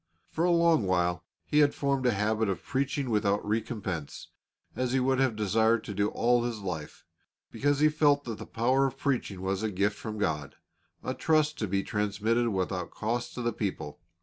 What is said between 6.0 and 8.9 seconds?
all his life, because he felt that the power